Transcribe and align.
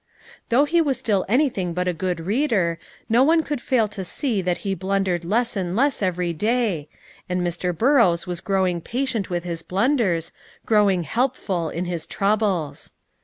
Though 0.49 0.65
he 0.65 0.81
was 0.81 0.97
still 0.97 1.25
anything 1.29 1.75
but 1.75 1.87
a 1.87 1.93
good 1.93 2.21
reader, 2.21 2.79
no 3.07 3.21
one 3.23 3.43
could 3.43 3.61
fail 3.61 3.87
to 3.89 4.03
see 4.03 4.41
that 4.41 4.57
he 4.65 4.73
blundered 4.73 5.23
less 5.23 5.55
and 5.55 5.75
less 5.75 6.01
every 6.01 6.33
day, 6.33 6.89
and 7.29 7.43
Mr. 7.45 7.71
Burrows 7.71 8.25
was 8.25 8.41
growing 8.41 8.81
patient 8.81 9.29
with 9.29 9.43
his 9.43 9.61
blunders, 9.61 10.31
growing 10.65 11.03
helpful 11.03 11.69
in 11.69 11.85
his 11.85 12.07
troubles. 12.07 12.93